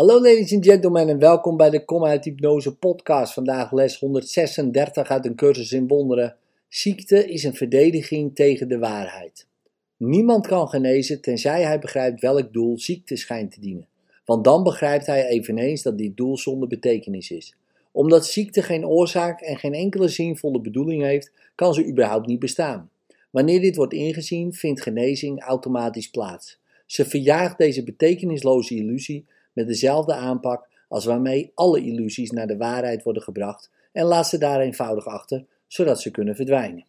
Hallo 0.00 0.20
ladies 0.20 0.54
and 0.54 0.64
gentlemen 0.64 1.08
en 1.08 1.18
welkom 1.18 1.56
bij 1.56 1.70
de 1.70 1.84
Kom 1.84 2.04
uit 2.04 2.24
Hypnose 2.24 2.76
podcast. 2.76 3.32
Vandaag 3.32 3.72
les 3.72 3.98
136 3.98 5.08
uit 5.08 5.26
een 5.26 5.34
cursus 5.34 5.72
in 5.72 5.86
wonderen. 5.86 6.36
Ziekte 6.68 7.28
is 7.28 7.44
een 7.44 7.54
verdediging 7.54 8.34
tegen 8.34 8.68
de 8.68 8.78
waarheid. 8.78 9.46
Niemand 9.96 10.46
kan 10.46 10.68
genezen 10.68 11.20
tenzij 11.20 11.62
hij 11.62 11.78
begrijpt 11.78 12.20
welk 12.20 12.52
doel 12.52 12.78
ziekte 12.78 13.16
schijnt 13.16 13.52
te 13.52 13.60
dienen. 13.60 13.86
Want 14.24 14.44
dan 14.44 14.62
begrijpt 14.62 15.06
hij 15.06 15.26
eveneens 15.26 15.82
dat 15.82 15.98
dit 15.98 16.16
doel 16.16 16.38
zonder 16.38 16.68
betekenis 16.68 17.30
is. 17.30 17.54
Omdat 17.92 18.26
ziekte 18.26 18.62
geen 18.62 18.86
oorzaak 18.86 19.40
en 19.40 19.56
geen 19.56 19.74
enkele 19.74 20.08
zinvolle 20.08 20.60
bedoeling 20.60 21.02
heeft, 21.02 21.32
kan 21.54 21.74
ze 21.74 21.86
überhaupt 21.86 22.26
niet 22.26 22.38
bestaan. 22.38 22.90
Wanneer 23.30 23.60
dit 23.60 23.76
wordt 23.76 23.92
ingezien, 23.92 24.52
vindt 24.52 24.82
genezing 24.82 25.42
automatisch 25.42 26.10
plaats. 26.10 26.58
Ze 26.86 27.04
verjaagt 27.04 27.58
deze 27.58 27.84
betekenisloze 27.84 28.74
illusie 28.74 29.24
met 29.60 29.68
dezelfde 29.68 30.14
aanpak 30.14 30.68
als 30.88 31.04
waarmee 31.04 31.52
alle 31.54 31.80
illusies 31.84 32.30
naar 32.30 32.46
de 32.46 32.56
waarheid 32.56 33.02
worden 33.02 33.22
gebracht 33.22 33.70
en 33.92 34.04
laat 34.04 34.28
ze 34.28 34.38
daar 34.38 34.60
eenvoudig 34.60 35.06
achter, 35.06 35.46
zodat 35.66 36.00
ze 36.00 36.10
kunnen 36.10 36.36
verdwijnen. 36.36 36.84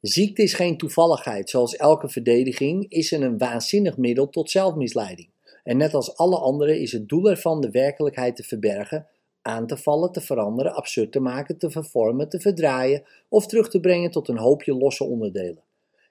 Ziekte 0.00 0.42
is 0.42 0.54
geen 0.54 0.76
toevalligheid, 0.76 1.50
zoals 1.50 1.76
elke 1.76 2.08
verdediging 2.08 2.90
is 2.90 3.08
ze 3.08 3.16
een 3.16 3.38
waanzinnig 3.38 3.96
middel 3.96 4.28
tot 4.28 4.50
zelfmisleiding. 4.50 5.28
En 5.62 5.76
net 5.76 5.94
als 5.94 6.16
alle 6.16 6.38
andere 6.38 6.80
is 6.80 6.92
het 6.92 7.08
doel 7.08 7.30
ervan 7.30 7.60
de 7.60 7.70
werkelijkheid 7.70 8.36
te 8.36 8.42
verbergen, 8.42 9.06
aan 9.42 9.66
te 9.66 9.76
vallen, 9.76 10.12
te 10.12 10.20
veranderen, 10.20 10.74
absurd 10.74 11.12
te 11.12 11.20
maken, 11.20 11.58
te 11.58 11.70
vervormen, 11.70 12.28
te 12.28 12.40
verdraaien 12.40 13.04
of 13.28 13.46
terug 13.46 13.70
te 13.70 13.80
brengen 13.80 14.10
tot 14.10 14.28
een 14.28 14.38
hoopje 14.38 14.74
losse 14.74 15.04
onderdelen. 15.04 15.62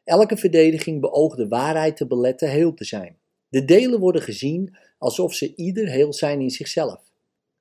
Elke 0.03 0.38
verdediging 0.38 1.02
beoogt 1.02 1.38
de 1.38 1.48
waarheid 1.48 1.98
te 1.98 2.08
beletten 2.08 2.50
heel 2.50 2.73
te 2.73 2.86
zijn. 2.86 3.17
De 3.54 3.66
delen 3.66 4.00
worden 4.00 4.22
gezien 4.22 4.78
alsof 4.98 5.34
ze 5.34 5.56
ieder 5.56 5.88
heel 5.88 6.14
zijn 6.14 6.42
in 6.42 6.50
zichzelf. 6.50 7.12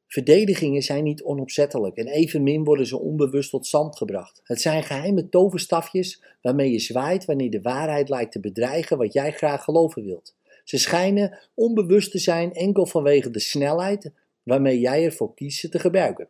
Verdedigingen 0.07 0.83
zijn 0.83 1.05
niet 1.05 1.23
onopzettelijk 1.23 1.97
en 1.97 2.07
evenmin 2.07 2.65
worden 2.65 2.87
ze 2.87 2.99
onbewust 2.99 3.51
tot 3.51 3.67
zand 3.67 3.97
gebracht. 3.97 4.41
Het 4.45 4.61
zijn 4.61 4.83
geheime 4.83 5.29
toverstafjes 5.29 6.23
waarmee 6.43 6.71
je 6.73 6.79
zwaait 6.79 7.25
wanneer 7.25 7.51
de 7.51 7.61
waarheid 7.61 8.09
lijkt 8.09 8.33
te 8.33 8.41
bedreigen 8.41 8.99
wat 8.99 9.13
jij 9.13 9.33
graag 9.33 9.65
geloven 9.65 10.05
wilt. 10.05 10.37
Ze 10.65 10.79
schijnen 10.79 11.39
onbewust 11.55 12.11
te 12.11 12.19
zijn 12.19 12.53
enkel 12.53 12.87
vanwege 12.87 13.31
de 13.31 13.41
snelheid 13.41 14.13
waarmee 14.43 14.81
jij 14.81 15.05
ervoor 15.05 15.35
kiest 15.35 15.61
ze 15.61 15.69
te 15.69 15.79
gebruiken. 15.79 16.29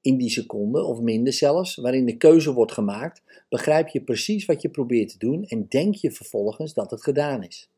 In 0.00 0.16
die 0.16 0.30
seconde, 0.30 0.84
of 0.84 1.00
minder 1.00 1.32
zelfs, 1.32 1.76
waarin 1.76 2.06
de 2.06 2.16
keuze 2.16 2.52
wordt 2.52 2.72
gemaakt, 2.72 3.22
begrijp 3.48 3.88
je 3.88 4.02
precies 4.02 4.44
wat 4.44 4.62
je 4.62 4.70
probeert 4.70 5.08
te 5.08 5.18
doen 5.18 5.44
en 5.44 5.66
denk 5.68 5.94
je 5.94 6.10
vervolgens 6.10 6.74
dat 6.74 6.90
het 6.90 7.02
gedaan 7.02 7.42
is. 7.42 7.71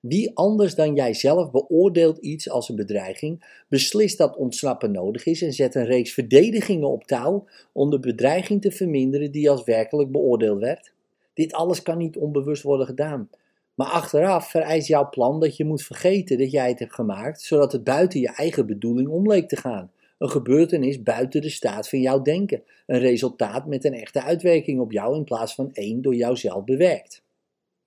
Wie 0.00 0.36
anders 0.36 0.74
dan 0.74 0.94
jijzelf 0.94 1.50
beoordeelt 1.50 2.18
iets 2.18 2.50
als 2.50 2.68
een 2.68 2.76
bedreiging, 2.76 3.62
beslist 3.68 4.18
dat 4.18 4.36
ontsnappen 4.36 4.92
nodig 4.92 5.26
is 5.26 5.42
en 5.42 5.52
zet 5.52 5.74
een 5.74 5.84
reeks 5.84 6.12
verdedigingen 6.12 6.88
op 6.88 7.04
touw 7.04 7.48
om 7.72 7.90
de 7.90 8.00
bedreiging 8.00 8.60
te 8.60 8.70
verminderen 8.70 9.32
die 9.32 9.50
als 9.50 9.64
werkelijk 9.64 10.10
beoordeeld 10.10 10.60
werd? 10.60 10.92
Dit 11.34 11.52
alles 11.52 11.82
kan 11.82 11.98
niet 11.98 12.16
onbewust 12.16 12.62
worden 12.62 12.86
gedaan. 12.86 13.30
Maar 13.74 13.86
achteraf 13.86 14.50
vereist 14.50 14.88
jouw 14.88 15.08
plan 15.08 15.40
dat 15.40 15.56
je 15.56 15.64
moet 15.64 15.82
vergeten 15.82 16.38
dat 16.38 16.50
jij 16.50 16.68
het 16.68 16.78
hebt 16.78 16.94
gemaakt, 16.94 17.40
zodat 17.40 17.72
het 17.72 17.84
buiten 17.84 18.20
je 18.20 18.34
eigen 18.34 18.66
bedoeling 18.66 19.08
om 19.08 19.28
leek 19.28 19.48
te 19.48 19.56
gaan. 19.56 19.90
Een 20.18 20.30
gebeurtenis 20.30 21.02
buiten 21.02 21.40
de 21.40 21.50
staat 21.50 21.88
van 21.88 22.00
jouw 22.00 22.22
denken. 22.22 22.62
Een 22.86 22.98
resultaat 22.98 23.66
met 23.66 23.84
een 23.84 23.94
echte 23.94 24.22
uitwerking 24.22 24.80
op 24.80 24.92
jou 24.92 25.16
in 25.16 25.24
plaats 25.24 25.54
van 25.54 25.72
één 25.72 26.02
door 26.02 26.14
jouzelf 26.14 26.64
bewerkt. 26.64 27.22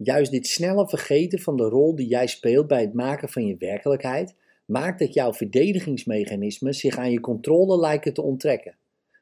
Juist 0.04 0.32
dit 0.32 0.48
snelle 0.48 0.90
vergeten 0.90 1.40
van 1.40 1.58
de 1.58 1.64
rol 1.64 1.96
die 1.96 2.08
jij 2.08 2.28
speelt 2.28 2.68
bij 2.68 2.82
het 2.82 2.94
maken 2.94 3.30
van 3.30 3.46
je 3.46 3.56
werkelijkheid, 3.58 4.36
maakt 4.66 5.00
dat 5.00 5.14
jouw 5.14 5.34
verdedigingsmechanismen 5.34 6.74
zich 6.74 6.98
aan 6.98 7.12
je 7.12 7.20
controle 7.20 7.80
lijken 7.80 8.14
te 8.14 8.22
onttrekken. 8.22 8.76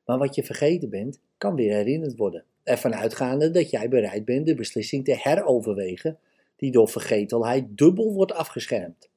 Maar 0.06 0.18
wat 0.18 0.36
je 0.36 0.44
vergeten 0.44 0.90
bent, 0.90 1.20
kan 1.38 1.56
weer 1.56 1.74
herinnerd 1.74 2.18
worden. 2.18 2.44
Ervan 2.64 2.96
uitgaande 2.96 3.52
dat 3.52 3.70
jij 3.70 3.90
bereid 3.90 4.26
bent 4.26 4.46
de 4.46 4.56
beslissing 4.56 5.06
te 5.06 5.16
heroverwegen, 5.18 6.18
die 6.56 6.72
door 6.72 6.90
vergetelheid 6.90 7.66
dubbel 7.78 8.14
wordt 8.14 8.34
afgeschermd. 8.34 9.10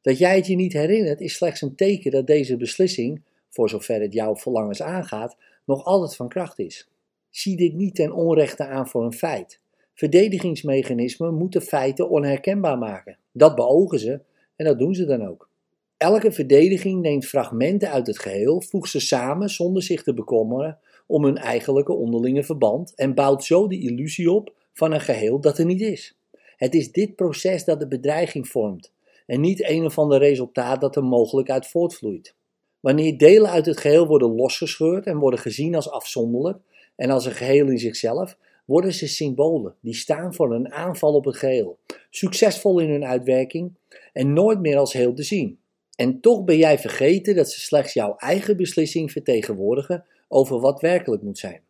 Dat 0.00 0.18
jij 0.18 0.36
het 0.36 0.46
je 0.46 0.56
niet 0.56 0.72
herinnert, 0.72 1.20
is 1.20 1.34
slechts 1.34 1.62
een 1.62 1.74
teken 1.74 2.10
dat 2.10 2.26
deze 2.26 2.56
beslissing, 2.56 3.22
voor 3.48 3.68
zover 3.68 4.00
het 4.00 4.12
jouw 4.12 4.36
verlangens 4.36 4.82
aangaat, 4.82 5.36
nog 5.64 5.84
altijd 5.84 6.16
van 6.16 6.28
kracht 6.28 6.58
is. 6.58 6.88
Zie 7.30 7.56
dit 7.56 7.74
niet 7.74 7.94
ten 7.94 8.12
onrechte 8.12 8.66
aan 8.66 8.88
voor 8.88 9.04
een 9.04 9.12
feit. 9.12 9.60
Verdedigingsmechanismen 9.98 11.34
moeten 11.34 11.62
feiten 11.62 12.10
onherkenbaar 12.10 12.78
maken. 12.78 13.18
Dat 13.32 13.54
beogen 13.54 13.98
ze 13.98 14.20
en 14.56 14.64
dat 14.64 14.78
doen 14.78 14.94
ze 14.94 15.04
dan 15.04 15.26
ook. 15.26 15.48
Elke 15.96 16.32
verdediging 16.32 17.00
neemt 17.00 17.26
fragmenten 17.26 17.90
uit 17.90 18.06
het 18.06 18.18
geheel, 18.18 18.60
voegt 18.60 18.90
ze 18.90 19.00
samen 19.00 19.48
zonder 19.48 19.82
zich 19.82 20.02
te 20.02 20.14
bekommeren 20.14 20.78
om 21.06 21.24
hun 21.24 21.36
eigenlijke 21.36 21.92
onderlinge 21.92 22.42
verband 22.42 22.94
en 22.94 23.14
bouwt 23.14 23.44
zo 23.44 23.66
de 23.66 23.80
illusie 23.80 24.30
op 24.30 24.54
van 24.72 24.92
een 24.92 25.00
geheel 25.00 25.40
dat 25.40 25.58
er 25.58 25.64
niet 25.64 25.80
is. 25.80 26.18
Het 26.56 26.74
is 26.74 26.92
dit 26.92 27.16
proces 27.16 27.64
dat 27.64 27.80
de 27.80 27.88
bedreiging 27.88 28.48
vormt 28.48 28.92
en 29.26 29.40
niet 29.40 29.68
een 29.68 29.84
of 29.84 29.98
ander 29.98 30.18
resultaat 30.18 30.80
dat 30.80 30.96
er 30.96 31.04
mogelijk 31.04 31.50
uit 31.50 31.66
voortvloeit. 31.66 32.34
Wanneer 32.80 33.18
delen 33.18 33.50
uit 33.50 33.66
het 33.66 33.80
geheel 33.80 34.06
worden 34.06 34.34
losgescheurd 34.34 35.06
en 35.06 35.18
worden 35.18 35.40
gezien 35.40 35.74
als 35.74 35.90
afzonderlijk 35.90 36.58
en 36.96 37.10
als 37.10 37.24
een 37.24 37.32
geheel 37.32 37.66
in 37.66 37.78
zichzelf, 37.78 38.36
worden 38.68 38.94
ze 38.94 39.08
symbolen 39.08 39.74
die 39.80 39.94
staan 39.94 40.34
voor 40.34 40.54
een 40.54 40.72
aanval 40.72 41.14
op 41.14 41.24
het 41.24 41.36
geheel, 41.36 41.78
succesvol 42.10 42.78
in 42.78 42.90
hun 42.90 43.04
uitwerking 43.04 43.74
en 44.12 44.32
nooit 44.32 44.60
meer 44.60 44.76
als 44.76 44.92
heel 44.92 45.14
te 45.14 45.22
zien. 45.22 45.58
En 45.94 46.20
toch 46.20 46.44
ben 46.44 46.56
jij 46.56 46.78
vergeten 46.78 47.34
dat 47.34 47.50
ze 47.50 47.60
slechts 47.60 47.92
jouw 47.92 48.16
eigen 48.16 48.56
beslissing 48.56 49.12
vertegenwoordigen 49.12 50.04
over 50.28 50.60
wat 50.60 50.80
werkelijk 50.80 51.22
moet 51.22 51.38
zijn. 51.38 51.60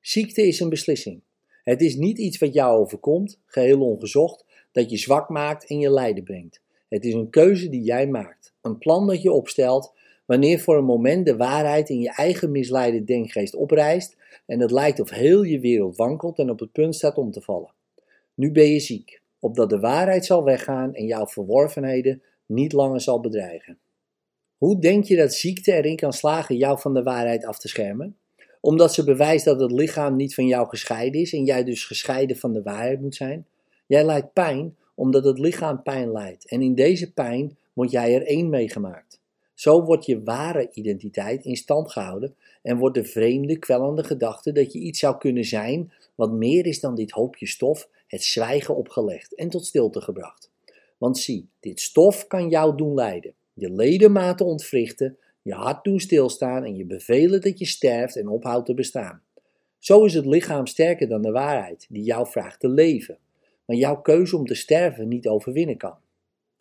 Ziekte 0.00 0.46
is 0.46 0.60
een 0.60 0.68
beslissing. 0.68 1.20
Het 1.64 1.80
is 1.80 1.96
niet 1.96 2.18
iets 2.18 2.38
wat 2.38 2.54
jou 2.54 2.80
overkomt, 2.80 3.40
geheel 3.46 3.80
ongezocht, 3.80 4.44
dat 4.72 4.90
je 4.90 4.96
zwak 4.96 5.28
maakt 5.28 5.66
en 5.66 5.78
je 5.78 5.90
lijden 5.90 6.24
brengt. 6.24 6.60
Het 6.88 7.04
is 7.04 7.14
een 7.14 7.30
keuze 7.30 7.68
die 7.68 7.82
jij 7.82 8.06
maakt, 8.06 8.54
een 8.60 8.78
plan 8.78 9.06
dat 9.06 9.22
je 9.22 9.32
opstelt 9.32 9.92
wanneer 10.30 10.60
voor 10.60 10.76
een 10.76 10.84
moment 10.84 11.26
de 11.26 11.36
waarheid 11.36 11.88
in 11.88 12.00
je 12.00 12.12
eigen 12.14 12.50
misleide 12.50 13.04
denkgeest 13.04 13.54
oprijst 13.54 14.16
en 14.46 14.60
het 14.60 14.70
lijkt 14.70 15.00
of 15.00 15.10
heel 15.10 15.42
je 15.42 15.60
wereld 15.60 15.96
wankelt 15.96 16.38
en 16.38 16.50
op 16.50 16.58
het 16.58 16.72
punt 16.72 16.94
staat 16.94 17.16
om 17.16 17.30
te 17.30 17.40
vallen. 17.40 17.72
Nu 18.34 18.52
ben 18.52 18.66
je 18.66 18.80
ziek, 18.80 19.20
opdat 19.38 19.70
de 19.70 19.80
waarheid 19.80 20.26
zal 20.26 20.44
weggaan 20.44 20.94
en 20.94 21.06
jouw 21.06 21.26
verworvenheden 21.26 22.22
niet 22.46 22.72
langer 22.72 23.00
zal 23.00 23.20
bedreigen. 23.20 23.78
Hoe 24.56 24.80
denk 24.80 25.04
je 25.04 25.16
dat 25.16 25.34
ziekte 25.34 25.72
erin 25.72 25.96
kan 25.96 26.12
slagen 26.12 26.56
jou 26.56 26.80
van 26.80 26.94
de 26.94 27.02
waarheid 27.02 27.44
af 27.44 27.58
te 27.58 27.68
schermen? 27.68 28.16
Omdat 28.60 28.94
ze 28.94 29.04
bewijst 29.04 29.44
dat 29.44 29.60
het 29.60 29.72
lichaam 29.72 30.16
niet 30.16 30.34
van 30.34 30.46
jou 30.46 30.68
gescheiden 30.68 31.20
is 31.20 31.32
en 31.32 31.44
jij 31.44 31.64
dus 31.64 31.84
gescheiden 31.84 32.36
van 32.36 32.52
de 32.52 32.62
waarheid 32.62 33.00
moet 33.00 33.14
zijn? 33.14 33.46
Jij 33.86 34.04
lijdt 34.04 34.32
pijn 34.32 34.76
omdat 34.94 35.24
het 35.24 35.38
lichaam 35.38 35.82
pijn 35.82 36.12
lijdt 36.12 36.48
en 36.48 36.62
in 36.62 36.74
deze 36.74 37.12
pijn 37.12 37.56
word 37.72 37.90
jij 37.90 38.14
er 38.14 38.26
één 38.26 38.48
meegemaakt. 38.48 39.19
Zo 39.60 39.84
wordt 39.84 40.06
je 40.06 40.22
ware 40.22 40.68
identiteit 40.72 41.44
in 41.44 41.56
stand 41.56 41.92
gehouden 41.92 42.34
en 42.62 42.78
wordt 42.78 42.94
de 42.94 43.04
vreemde, 43.04 43.58
kwellende 43.58 44.04
gedachte 44.04 44.52
dat 44.52 44.72
je 44.72 44.78
iets 44.78 44.98
zou 44.98 45.18
kunnen 45.18 45.44
zijn 45.44 45.92
wat 46.14 46.32
meer 46.32 46.66
is 46.66 46.80
dan 46.80 46.94
dit 46.94 47.10
hoopje 47.10 47.46
stof, 47.46 47.88
het 48.06 48.24
zwijgen 48.24 48.76
opgelegd 48.76 49.34
en 49.34 49.48
tot 49.48 49.66
stilte 49.66 50.00
gebracht. 50.00 50.50
Want 50.98 51.18
zie, 51.18 51.48
dit 51.60 51.80
stof 51.80 52.26
kan 52.26 52.48
jou 52.48 52.76
doen 52.76 52.94
lijden, 52.94 53.34
je 53.52 53.70
ledematen 53.70 54.46
ontwrichten, 54.46 55.18
je 55.42 55.54
hart 55.54 55.84
doen 55.84 56.00
stilstaan 56.00 56.64
en 56.64 56.76
je 56.76 56.84
bevelen 56.84 57.40
dat 57.40 57.58
je 57.58 57.66
sterft 57.66 58.16
en 58.16 58.28
ophoudt 58.28 58.66
te 58.66 58.74
bestaan. 58.74 59.22
Zo 59.78 60.04
is 60.04 60.14
het 60.14 60.26
lichaam 60.26 60.66
sterker 60.66 61.08
dan 61.08 61.22
de 61.22 61.30
waarheid, 61.30 61.86
die 61.88 62.02
jou 62.02 62.28
vraagt 62.28 62.60
te 62.60 62.68
leven, 62.68 63.18
maar 63.64 63.76
jouw 63.76 64.00
keuze 64.00 64.36
om 64.36 64.46
te 64.46 64.54
sterven 64.54 65.08
niet 65.08 65.28
overwinnen 65.28 65.76
kan. 65.76 65.96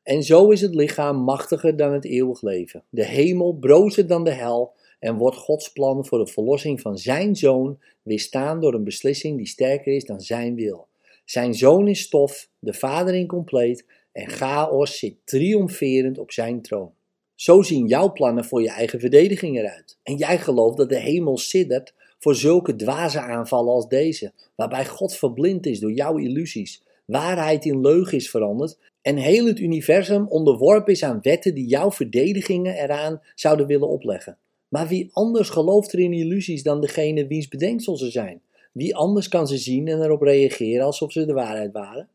En 0.04 0.24
zo 0.24 0.50
is 0.50 0.62
het 0.62 0.76
lichaam 0.76 1.18
machtiger 1.18 1.76
dan 1.76 1.94
het 1.94 2.06
eeuwig 2.06 2.42
leven, 2.42 2.84
de 2.90 3.06
hemel 3.06 3.54
brozer 3.54 4.08
dan 4.08 4.24
de 4.24 4.32
hel 4.32 4.74
en 5.00 5.18
wordt 5.18 5.38
Gods 5.38 5.72
plan 5.72 6.06
voor 6.06 6.18
de 6.18 6.32
verlossing 6.32 6.82
van 6.82 6.98
zijn 6.98 7.36
zoon 7.36 7.80
weerstaan 8.02 8.62
door 8.62 8.74
een 8.74 8.84
beslissing 8.84 9.38
die 9.38 9.48
sterker 9.48 9.94
is 9.94 10.06
dan 10.06 10.22
zijn 10.22 10.56
wil. 10.56 10.88
Zijn 11.26 11.54
zoon 11.54 11.88
is 11.88 12.02
stof, 12.02 12.50
de 12.60 12.74
vader 12.74 13.16
incompleet 13.16 13.86
en 14.12 14.30
chaos 14.30 14.98
zit 14.98 15.16
triomferend 15.24 16.18
op 16.18 16.32
zijn 16.32 16.62
troon. 16.62 16.92
Zo 17.36 17.62
zien 17.62 17.88
jouw 17.88 18.12
plannen 18.12 18.46
voor 18.46 18.62
je 18.62 18.70
eigen 18.70 19.00
verdediging 19.00 19.58
eruit. 19.58 19.98
En 20.04 20.16
jij 20.16 20.38
gelooft 20.38 20.78
dat 20.78 20.90
de 20.90 21.00
hemel 21.00 21.38
siddert 21.38 21.94
voor 22.20 22.36
zulke 22.36 22.76
dwaze 22.76 23.20
aanvallen 23.20 23.74
als 23.74 23.88
deze, 23.88 24.32
waarbij 24.56 24.86
God 24.86 25.16
verblind 25.16 25.66
is 25.66 25.80
door 25.80 25.92
jouw 25.92 26.18
illusies, 26.18 26.84
waarheid 27.06 27.66
in 27.66 27.82
leugen 27.82 28.18
is 28.18 28.30
veranderd 28.30 28.78
en 29.02 29.16
heel 29.16 29.46
het 29.46 29.60
universum 29.60 30.28
onderworpen 30.28 30.94
is 30.94 31.04
aan 31.04 31.20
wetten 31.22 31.54
die 31.54 31.68
jouw 31.68 31.92
verdedigingen 31.92 32.76
eraan 32.76 33.22
zouden 33.36 33.68
willen 33.68 33.90
opleggen. 33.90 34.38
Maar 34.68 34.88
wie 34.88 35.10
anders 35.12 35.50
gelooft 35.50 35.94
er 35.94 36.00
in 36.00 36.14
illusies 36.14 36.64
dan 36.64 36.82
degene 36.82 37.28
wiens 37.28 37.48
bedenksel 37.48 37.98
ze 37.98 38.12
zijn? 38.12 38.42
Wie 38.72 38.96
anders 38.96 39.28
kan 39.28 39.48
ze 39.48 39.58
zien 39.58 39.88
en 39.88 40.02
erop 40.02 40.22
reageren 40.22 40.86
alsof 40.86 41.12
ze 41.12 41.26
de 41.26 41.34
waarheid 41.34 41.72
waren? 41.72 42.10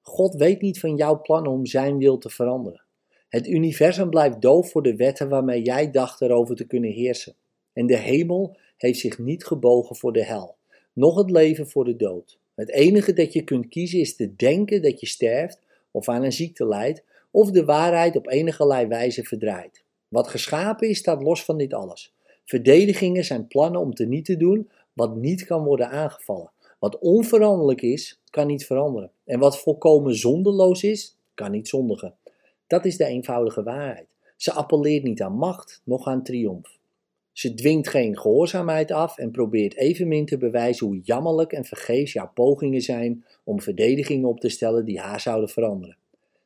God 0.00 0.34
weet 0.34 0.60
niet 0.60 0.80
van 0.80 0.96
jouw 0.96 1.20
plannen 1.20 1.52
om 1.52 1.66
zijn 1.66 1.98
wil 1.98 2.18
te 2.18 2.30
veranderen. 2.30 2.82
Het 3.28 3.46
universum 3.46 4.10
blijft 4.10 4.40
doof 4.40 4.70
voor 4.70 4.82
de 4.82 4.96
wetten 4.96 5.28
waarmee 5.28 5.62
jij 5.62 5.90
dacht 5.90 6.20
erover 6.20 6.56
te 6.56 6.66
kunnen 6.66 6.90
heersen. 6.90 7.34
En 7.72 7.86
de 7.86 7.96
hemel 7.96 8.56
heeft 8.76 8.98
zich 8.98 9.18
niet 9.18 9.44
gebogen 9.44 9.96
voor 9.96 10.12
de 10.12 10.24
hel, 10.24 10.56
noch 10.92 11.16
het 11.16 11.30
leven 11.30 11.68
voor 11.68 11.84
de 11.84 11.96
dood. 11.96 12.38
Het 12.54 12.70
enige 12.70 13.12
dat 13.12 13.32
je 13.32 13.42
kunt 13.42 13.68
kiezen 13.68 14.00
is 14.00 14.16
te 14.16 14.36
denken 14.36 14.82
dat 14.82 15.00
je 15.00 15.06
sterft 15.06 15.60
of 15.90 16.08
aan 16.08 16.22
een 16.22 16.32
ziekte 16.32 16.66
lijdt, 16.66 17.04
of 17.30 17.50
de 17.50 17.64
waarheid 17.64 18.16
op 18.16 18.28
enige 18.28 18.86
wijze 18.88 19.24
verdraait. 19.24 19.84
Wat 20.08 20.28
geschapen 20.28 20.88
is, 20.88 20.98
staat 20.98 21.22
los 21.22 21.44
van 21.44 21.58
dit 21.58 21.74
alles. 21.74 22.14
Verdedigingen 22.44 23.24
zijn 23.24 23.46
plannen 23.46 23.80
om 23.80 23.94
te 23.94 24.06
niet 24.06 24.24
te 24.24 24.36
doen 24.36 24.70
wat 24.92 25.16
niet 25.16 25.44
kan 25.44 25.64
worden 25.64 25.88
aangevallen. 25.88 26.50
Wat 26.78 26.98
onveranderlijk 26.98 27.82
is, 27.82 28.20
kan 28.30 28.46
niet 28.46 28.66
veranderen. 28.66 29.10
En 29.24 29.38
wat 29.38 29.58
volkomen 29.58 30.14
zonderloos 30.14 30.82
is, 30.82 31.16
kan 31.34 31.50
niet 31.50 31.68
zondigen. 31.68 32.14
Dat 32.66 32.84
is 32.84 32.96
de 32.96 33.04
eenvoudige 33.04 33.62
waarheid. 33.62 34.16
Ze 34.36 34.52
appelleert 34.52 35.02
niet 35.02 35.22
aan 35.22 35.32
macht, 35.32 35.80
noch 35.84 36.06
aan 36.06 36.22
triomf. 36.22 36.77
Ze 37.38 37.54
dwingt 37.54 37.88
geen 37.88 38.18
gehoorzaamheid 38.18 38.90
af 38.90 39.18
en 39.18 39.30
probeert 39.30 39.76
evenmin 39.76 40.26
te 40.26 40.38
bewijzen 40.38 40.86
hoe 40.86 41.00
jammerlijk 41.02 41.52
en 41.52 41.64
vergeefs 41.64 42.12
jouw 42.12 42.30
pogingen 42.34 42.80
zijn 42.80 43.24
om 43.44 43.60
verdedigingen 43.60 44.28
op 44.28 44.40
te 44.40 44.48
stellen 44.48 44.84
die 44.84 45.00
haar 45.00 45.20
zouden 45.20 45.48
veranderen. 45.48 45.96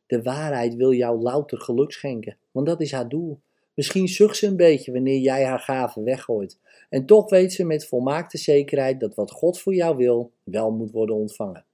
De 0.07 0.23
waarheid 0.23 0.75
wil 0.75 0.93
jou 0.93 1.21
louter 1.21 1.59
geluk 1.59 1.93
schenken, 1.93 2.37
want 2.51 2.67
dat 2.67 2.81
is 2.81 2.93
haar 2.93 3.09
doel. 3.09 3.39
Misschien 3.75 4.09
zucht 4.09 4.37
ze 4.37 4.47
een 4.47 4.57
beetje 4.57 4.93
wanneer 4.93 5.19
jij 5.19 5.45
haar 5.45 5.59
gaven 5.59 6.05
weggooit. 6.05 6.59
En 6.89 7.07
toch 7.07 7.31
weet 7.31 7.53
ze 7.53 7.65
met 7.65 7.87
volmaakte 7.87 8.39
zekerheid 8.39 9.01
dat 9.01 9.15
wat 9.15 9.31
God 9.31 9.59
voor 9.59 9.75
jou 9.75 9.97
wil, 9.97 10.33
wel 10.45 10.71
moet 10.71 10.91
worden 10.91 11.17
ontvangen. 11.17 11.65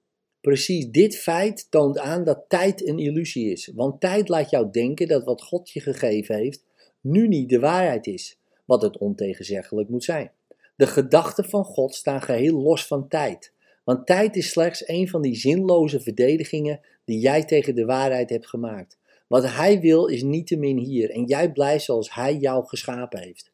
Precies 0.41 0.91
dit 0.91 1.17
feit 1.17 1.71
toont 1.71 1.99
aan 1.99 2.25
dat 2.25 2.45
tijd 2.49 2.89
een 2.89 2.99
illusie 2.99 3.51
is. 3.51 3.73
Want 3.75 4.01
tijd 4.01 4.29
laat 4.29 4.51
jou 4.51 4.71
denken 4.71 5.09
dat 5.09 5.25
wat 5.25 5.43
God 5.43 5.71
je 5.71 5.81
gegeven 5.81 6.35
heeft, 6.35 6.65
nu 7.01 7.29
niet 7.29 7.49
de 7.49 7.59
waarheid 7.59 8.07
is, 8.07 8.39
wat 8.69 8.83
het 8.83 8.99
ontegenzeggelijk 8.99 9.89
moet 9.89 10.05
zijn. 10.05 10.31
De 10.77 10.87
gedachten 10.87 11.45
van 11.45 11.65
God 11.65 11.95
staan 11.95 12.23
geheel 12.23 12.63
los 12.63 12.87
van 12.87 13.09
tijd. 13.09 13.53
Want 13.85 14.07
tijd 14.07 14.37
is 14.37 14.51
slechts 14.51 14.89
een 14.89 15.09
van 15.09 15.23
die 15.23 15.37
zinloze 15.37 16.01
verdedigingen 16.01 16.81
die 17.05 17.19
jij 17.19 17.45
tegen 17.45 17.75
de 17.75 17.85
waarheid 17.85 18.31
hebt 18.31 18.47
gemaakt. 18.47 18.99
Wat 19.29 19.51
hij 19.51 19.81
wil 19.81 20.07
is 20.07 20.23
niettemin 20.23 20.79
hier 20.79 21.11
en 21.11 21.25
jij 21.25 21.53
blijft 21.53 21.85
zoals 21.85 22.15
hij 22.15 22.37
jou 22.37 22.67
geschapen 22.67 23.21
heeft. 23.21 23.53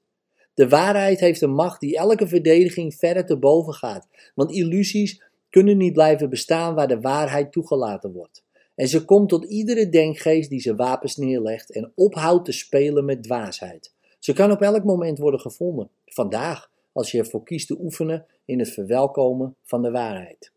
De 0.54 0.68
waarheid 0.68 1.20
heeft 1.20 1.40
een 1.40 1.54
macht 1.54 1.80
die 1.80 1.96
elke 1.96 2.28
verdediging 2.28 2.94
verder 2.94 3.26
te 3.26 3.38
boven 3.38 3.72
gaat, 3.72 4.08
want 4.34 4.52
illusies 4.52 5.22
kunnen 5.50 5.76
niet 5.76 5.92
blijven 5.92 6.30
bestaan 6.30 6.74
waar 6.74 6.88
de 6.88 7.00
waarheid 7.00 7.52
toegelaten 7.52 8.12
wordt. 8.12 8.44
En 8.74 8.88
ze 8.88 9.04
komt 9.04 9.28
tot 9.28 9.44
iedere 9.44 9.88
denkgeest 9.88 10.50
die 10.50 10.60
zijn 10.60 10.76
wapens 10.76 11.16
neerlegt 11.16 11.72
en 11.72 11.92
ophoudt 11.94 12.44
te 12.44 12.52
spelen 12.52 13.04
met 13.04 13.22
dwaasheid. 13.22 13.93
Ze 14.24 14.32
kan 14.32 14.50
op 14.50 14.60
elk 14.60 14.84
moment 14.84 15.18
worden 15.18 15.40
gevonden, 15.40 15.90
vandaag, 16.06 16.70
als 16.92 17.10
je 17.10 17.18
ervoor 17.18 17.42
kiest 17.42 17.66
te 17.66 17.80
oefenen 17.80 18.26
in 18.44 18.58
het 18.58 18.70
verwelkomen 18.70 19.56
van 19.62 19.82
de 19.82 19.90
waarheid. 19.90 20.52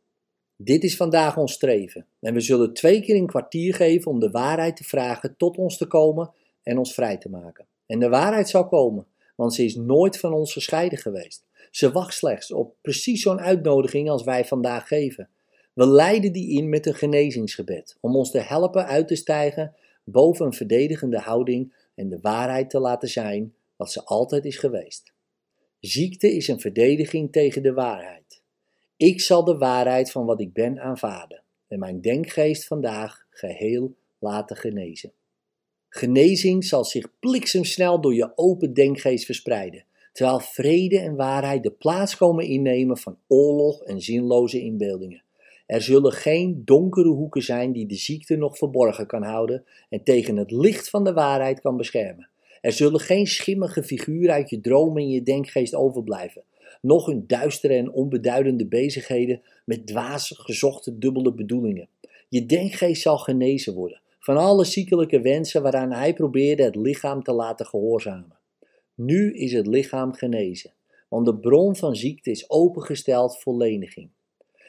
Dit 0.56 0.84
is 0.84 0.96
vandaag 0.96 1.38
ons 1.38 1.54
streven 1.54 2.06
en 2.20 2.34
we 2.34 2.40
zullen 2.40 2.74
twee 2.74 3.02
keer 3.02 3.16
een 3.16 3.28
kwartier 3.28 3.74
geven 3.74 4.12
om 4.12 4.20
de 4.20 4.32
waarheid 4.32 4.76
te 4.76 4.84
vragen 4.84 5.36
tot 5.38 5.58
ons 5.58 5.78
te 5.78 5.86
komen 5.86 6.32
en 6.64 6.78
ons 6.78 6.94
vrij 6.94 7.18
te 7.18 7.30
maken. 7.30 7.66
En 7.86 8.00
de 8.00 8.10
waarheid 8.10 8.50
zal 8.50 8.68
komen, 8.68 9.06
want 9.36 9.54
ze 9.54 9.64
is 9.64 9.76
nooit 9.76 10.20
van 10.20 10.34
ons 10.34 10.54
gescheiden 10.54 10.98
geweest. 10.98 11.46
Ze 11.72 11.92
wacht 11.92 12.14
slechts 12.14 12.52
op 12.52 12.76
precies 12.82 13.22
zo'n 13.22 13.40
uitnodiging 13.40 14.10
als 14.10 14.24
wij 14.24 14.46
vandaag 14.46 14.88
geven. 14.88 15.30
We 15.74 15.88
leiden 15.88 16.32
die 16.32 16.58
in 16.58 16.70
met 16.70 16.86
een 16.86 16.96
genezingsgebed, 16.96 17.98
om 18.02 18.16
ons 18.16 18.32
te 18.32 18.40
helpen 18.40 18.86
uit 18.86 19.08
te 19.08 19.16
stijgen 19.16 19.76
boven 20.04 20.46
een 20.46 20.54
verdedigende 20.54 21.20
houding 21.20 21.74
en 21.98 22.10
de 22.10 22.20
waarheid 22.22 22.70
te 22.70 22.80
laten 22.80 23.08
zijn 23.08 23.54
wat 23.76 23.92
ze 23.92 24.06
altijd 24.06 24.46
is 24.46 24.58
geweest. 24.58 25.14
Ziekte 25.80 26.36
is 26.36 26.48
een 26.48 26.60
verdediging 26.60 27.32
tegen 27.32 27.64
de 27.64 27.74
waarheid. 27.74 28.42
Ik 28.98 29.22
zal 29.22 29.44
de 29.44 29.58
waarheid 29.58 30.12
van 30.12 30.26
wat 30.26 30.42
ik 30.42 30.54
ben 30.54 30.80
aanvaarden 30.80 31.44
en 31.68 31.80
mijn 31.80 32.02
denkgeest 32.02 32.68
vandaag 32.68 33.26
geheel 33.30 33.96
laten 34.20 34.56
genezen. 34.56 35.12
Genezing 35.90 36.66
zal 36.66 36.86
zich 36.86 37.20
bliksemsnel 37.20 38.02
door 38.02 38.14
je 38.14 38.32
open 38.36 38.74
denkgeest 38.74 39.26
verspreiden, 39.26 39.86
terwijl 40.12 40.40
vrede 40.40 41.00
en 41.00 41.16
waarheid 41.16 41.64
de 41.64 41.72
plaats 41.72 42.18
komen 42.18 42.46
innemen 42.46 42.98
van 42.98 43.20
oorlog 43.28 43.84
en 43.84 44.02
zinloze 44.02 44.60
inbeeldingen. 44.60 45.24
Er 45.68 45.82
zullen 45.82 46.12
geen 46.12 46.62
donkere 46.66 47.10
hoeken 47.10 47.42
zijn 47.42 47.72
die 47.72 47.86
de 47.86 47.96
ziekte 47.96 48.36
nog 48.36 48.58
verborgen 48.58 49.08
kan 49.08 49.24
houden 49.24 49.64
en 49.90 50.04
tegen 50.04 50.38
het 50.38 50.52
licht 50.52 50.90
van 50.90 51.04
de 51.04 51.14
waarheid 51.14 51.62
kan 51.62 51.78
beschermen. 51.78 52.30
Er 52.62 52.72
zullen 52.72 53.00
geen 53.00 53.28
schimmige 53.28 53.84
figuren 53.84 54.34
uit 54.34 54.50
je 54.50 54.62
dromen 54.62 55.02
en 55.02 55.10
je 55.10 55.24
denkgeest 55.24 55.76
overblijven, 55.76 56.44
nog 56.82 57.06
hun 57.06 57.24
duistere 57.28 57.74
en 57.74 57.92
onbeduidende 57.92 58.68
bezigheden 58.68 59.42
met 59.66 59.88
dwaas 59.88 60.34
gezochte 60.38 60.98
dubbele 60.98 61.34
bedoelingen. 61.34 61.90
Je 62.30 62.46
denkgeest 62.46 63.02
zal 63.02 63.18
genezen 63.18 63.74
worden 63.74 64.02
van 64.20 64.38
alle 64.38 64.66
ziekelijke 64.66 65.22
wensen 65.22 65.62
waaraan 65.62 65.92
hij 65.92 66.14
probeerde 66.14 66.64
het 66.64 66.76
lichaam 66.76 67.24
te 67.24 67.32
laten 67.32 67.66
gehoorzamen. 67.66 68.38
Nu 68.96 69.34
is 69.34 69.54
het 69.54 69.68
lichaam 69.68 70.14
genezen, 70.14 70.74
want 71.10 71.26
de 71.26 71.38
bron 71.38 71.76
van 71.76 71.96
ziekte 71.96 72.30
is 72.30 72.50
opengesteld 72.50 73.40
voor 73.40 73.58
leniging. 73.58 74.10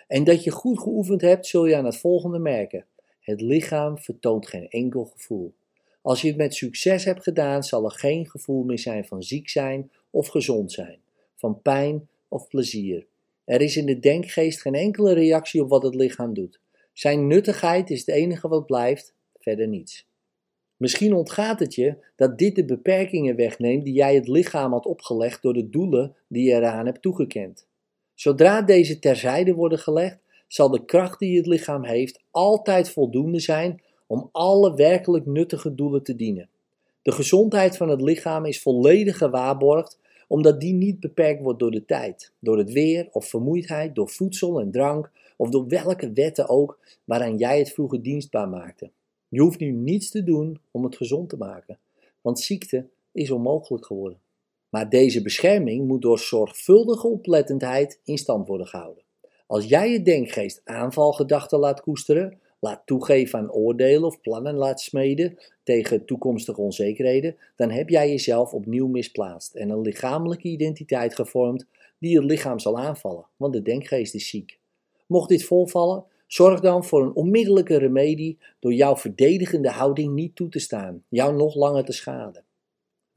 En 0.09 0.25
dat 0.25 0.45
je 0.45 0.51
goed 0.51 0.79
geoefend 0.79 1.21
hebt, 1.21 1.47
zul 1.47 1.67
je 1.67 1.77
aan 1.77 1.85
het 1.85 1.97
volgende 1.97 2.39
merken. 2.39 2.85
Het 3.21 3.41
lichaam 3.41 3.99
vertoont 3.99 4.49
geen 4.49 4.69
enkel 4.69 5.05
gevoel. 5.05 5.55
Als 6.03 6.21
je 6.21 6.29
het 6.29 6.37
met 6.37 6.55
succes 6.55 7.05
hebt 7.05 7.23
gedaan, 7.23 7.63
zal 7.63 7.85
er 7.85 7.91
geen 7.91 8.27
gevoel 8.27 8.65
meer 8.65 8.79
zijn 8.79 9.05
van 9.05 9.23
ziek 9.23 9.49
zijn 9.49 9.91
of 10.11 10.29
gezond 10.29 10.73
zijn, 10.73 10.99
van 11.37 11.63
pijn 11.63 12.09
of 12.29 12.49
plezier. 12.49 13.07
Er 13.45 13.61
is 13.61 13.77
in 13.77 13.87
de 13.87 13.99
denkgeest 13.99 14.61
geen 14.61 14.75
enkele 14.75 15.13
reactie 15.13 15.63
op 15.63 15.69
wat 15.69 15.83
het 15.83 15.95
lichaam 15.95 16.35
doet. 16.35 16.61
Zijn 16.93 17.27
nuttigheid 17.27 17.91
is 17.91 17.99
het 17.99 18.09
enige 18.09 18.49
wat 18.49 18.67
blijft, 18.67 19.15
verder 19.39 19.69
niets. 19.69 20.07
Misschien 20.77 21.15
ontgaat 21.15 21.61
het 21.61 21.75
je 21.75 21.97
dat 22.17 22.39
dit 22.39 22.57
de 22.57 22.65
beperkingen 22.65 23.37
wegneemt 23.37 23.85
die 23.85 23.95
jij 23.95 24.15
het 24.15 24.29
lichaam 24.29 24.73
had 24.73 24.87
opgelegd 24.87 25.43
door 25.43 25.55
de 25.55 25.71
doelen 25.71 26.17
die 26.29 26.49
je 26.49 26.55
eraan 26.55 26.87
hebt 26.87 27.03
toegekend. 27.03 27.68
Zodra 28.19 28.63
deze 28.63 28.99
terzijde 28.99 29.55
worden 29.55 29.79
gelegd, 29.79 30.19
zal 30.47 30.71
de 30.71 30.85
kracht 30.85 31.19
die 31.19 31.37
het 31.37 31.47
lichaam 31.47 31.85
heeft 31.85 32.21
altijd 32.31 32.91
voldoende 32.91 33.41
zijn 33.41 33.83
om 34.07 34.29
alle 34.33 34.75
werkelijk 34.75 35.27
nuttige 35.27 35.75
doelen 35.75 36.03
te 36.03 36.17
dienen. 36.17 36.49
De 37.03 37.13
gezondheid 37.13 37.77
van 37.77 37.89
het 37.89 38.01
lichaam 38.01 38.45
is 38.45 38.63
volledig 38.63 39.19
gewaarborgd, 39.19 39.99
omdat 40.29 40.61
die 40.61 40.73
niet 40.73 41.01
beperkt 41.01 41.43
wordt 41.43 41.59
door 41.59 41.71
de 41.71 41.85
tijd, 41.85 42.33
door 42.39 42.59
het 42.59 42.73
weer 42.73 43.09
of 43.11 43.29
vermoeidheid, 43.29 43.95
door 43.95 44.09
voedsel 44.09 44.61
en 44.61 44.71
drank 44.71 45.11
of 45.37 45.49
door 45.49 45.67
welke 45.67 46.13
wetten 46.13 46.49
ook 46.49 46.79
waaraan 47.05 47.37
jij 47.37 47.59
het 47.59 47.73
vroeger 47.73 48.03
dienstbaar 48.03 48.49
maakte. 48.49 48.91
Je 49.29 49.41
hoeft 49.41 49.61
nu 49.61 49.71
niets 49.71 50.11
te 50.11 50.25
doen 50.25 50.61
om 50.71 50.85
het 50.85 50.97
gezond 50.97 51.29
te 51.29 51.37
maken, 51.37 51.79
want 52.21 52.41
ziekte 52.41 52.87
is 53.13 53.31
onmogelijk 53.31 53.87
geworden. 53.87 54.19
Maar 54.71 54.89
deze 54.89 55.23
bescherming 55.23 55.87
moet 55.87 56.03
door 56.03 56.19
zorgvuldige 56.19 57.07
oplettendheid 57.07 58.01
in 58.05 58.19
stand 58.19 58.49
worden 58.49 58.67
gehouden. 58.67 59.05
Als 59.47 59.65
jij 59.65 59.91
je 59.91 60.03
denkgeest 60.03 60.61
aanvalgedachten 60.65 61.59
laat 61.59 61.81
koesteren, 61.81 62.39
laat 62.61 62.83
toegeven 62.85 63.39
aan 63.39 63.53
oordelen 63.53 64.05
of 64.05 64.21
plannen 64.21 64.55
laat 64.55 64.81
smeden 64.81 65.39
tegen 65.63 66.05
toekomstige 66.05 66.61
onzekerheden, 66.61 67.37
dan 67.57 67.71
heb 67.71 67.89
jij 67.89 68.11
jezelf 68.11 68.53
opnieuw 68.53 68.87
misplaatst 68.87 69.55
en 69.55 69.71
een 69.71 69.81
lichamelijke 69.81 70.49
identiteit 70.49 71.15
gevormd 71.15 71.67
die 71.99 72.17
het 72.17 72.25
lichaam 72.25 72.59
zal 72.59 72.79
aanvallen, 72.79 73.27
want 73.37 73.53
de 73.53 73.63
denkgeest 73.63 74.15
is 74.15 74.29
ziek. 74.29 74.59
Mocht 75.07 75.29
dit 75.29 75.45
volvallen, 75.45 76.05
zorg 76.27 76.61
dan 76.61 76.85
voor 76.85 77.03
een 77.03 77.15
onmiddellijke 77.15 77.79
remedie 77.79 78.39
door 78.59 78.73
jouw 78.73 78.97
verdedigende 78.97 79.71
houding 79.71 80.15
niet 80.15 80.37
toe 80.37 80.49
te 80.49 80.59
staan, 80.59 81.05
jou 81.09 81.37
nog 81.37 81.55
langer 81.55 81.85
te 81.85 81.93
schaden. 81.93 82.45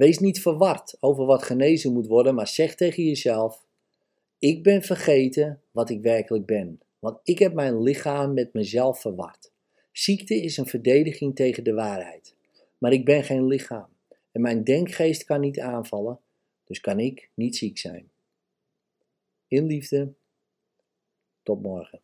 Wees 0.01 0.19
niet 0.19 0.41
verward 0.41 0.97
over 0.99 1.25
wat 1.25 1.43
genezen 1.43 1.93
moet 1.93 2.07
worden, 2.07 2.35
maar 2.35 2.47
zeg 2.47 2.75
tegen 2.75 3.03
jezelf: 3.03 3.65
Ik 4.39 4.63
ben 4.63 4.81
vergeten 4.81 5.61
wat 5.71 5.89
ik 5.89 6.01
werkelijk 6.01 6.45
ben, 6.45 6.79
want 6.99 7.19
ik 7.23 7.39
heb 7.39 7.53
mijn 7.53 7.81
lichaam 7.81 8.33
met 8.33 8.53
mezelf 8.53 9.01
verward. 9.01 9.51
Ziekte 9.91 10.35
is 10.41 10.57
een 10.57 10.65
verdediging 10.65 11.35
tegen 11.35 11.63
de 11.63 11.73
waarheid, 11.73 12.35
maar 12.77 12.91
ik 12.91 13.05
ben 13.05 13.23
geen 13.23 13.47
lichaam 13.47 13.87
en 14.31 14.41
mijn 14.41 14.63
denkgeest 14.63 15.23
kan 15.23 15.39
niet 15.39 15.59
aanvallen, 15.59 16.19
dus 16.65 16.79
kan 16.79 16.99
ik 16.99 17.29
niet 17.33 17.55
ziek 17.55 17.77
zijn. 17.77 18.11
In 19.47 19.65
liefde, 19.65 20.13
tot 21.43 21.61
morgen. 21.61 22.01